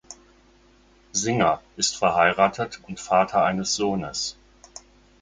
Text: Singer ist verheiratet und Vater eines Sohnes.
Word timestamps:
Singer 1.11 1.61
ist 1.75 1.95
verheiratet 1.95 2.81
und 2.87 2.99
Vater 2.99 3.43
eines 3.45 3.75
Sohnes. 3.75 4.35